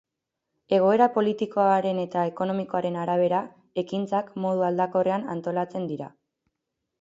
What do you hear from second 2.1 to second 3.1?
ekonomikoaren